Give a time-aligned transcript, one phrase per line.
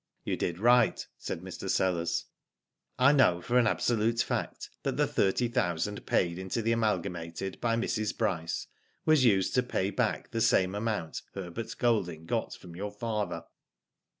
[0.23, 1.69] "You did right," said Mr.
[1.69, 2.25] Sellers."
[3.07, 7.75] I know for an absolute fact, that the thirty thousand paid into the Amalgamated by
[7.75, 8.17] Mrs.
[8.17, 8.65] Bryce
[9.05, 13.43] was used to pay back the same amount Herbert Golding got from your father."